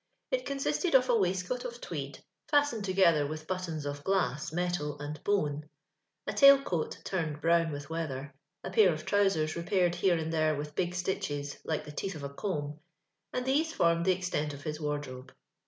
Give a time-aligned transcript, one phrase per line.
[0.31, 4.51] It con sisted of a waistcoat of tweed, fastened to gether with buttons of glass,
[4.51, 5.69] metal, and bone;
[6.27, 8.33] 0 tail coat, turned brown with weather,
[8.63, 12.15] a pair of trousers repiiircil lic ro and there with big stitches, like the tocth
[12.15, 12.79] of a comb,
[13.31, 15.29] and these forme<l the extent of Ids wui'drobo.